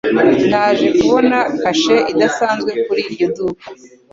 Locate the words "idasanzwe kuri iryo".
2.11-3.27